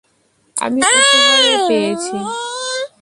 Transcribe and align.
আমি 0.57 0.79
উপহারে 0.81 1.55
পেয়েছি। 1.69 2.15